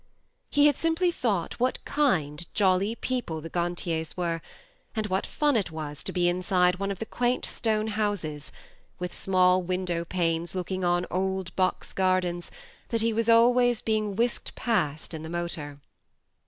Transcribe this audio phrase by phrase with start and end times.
[0.49, 4.41] He had simply thought what kind jolly people the Gantiers were,
[4.95, 8.51] and what fun it was to be inside one of the quaint stone houses,
[8.97, 12.49] with small window panes looking on old box gardens,
[12.89, 15.79] that he was always being whisked past in the motor.